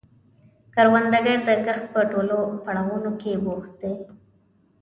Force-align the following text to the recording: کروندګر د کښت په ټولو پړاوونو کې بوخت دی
کروندګر 0.73 1.37
د 1.47 1.49
کښت 1.65 1.85
په 1.93 2.01
ټولو 2.11 2.37
پړاوونو 2.63 3.11
کې 3.21 3.31
بوخت 3.43 3.71
دی 3.81 3.93